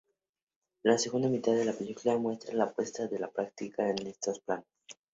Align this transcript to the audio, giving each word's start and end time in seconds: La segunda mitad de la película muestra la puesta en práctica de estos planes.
La 0.81 0.97
segunda 0.97 1.29
mitad 1.29 1.51
de 1.53 1.63
la 1.63 1.73
película 1.73 2.17
muestra 2.17 2.55
la 2.55 2.71
puesta 2.73 3.03
en 3.03 3.31
práctica 3.31 3.83
de 3.93 4.09
estos 4.09 4.39
planes. 4.39 4.65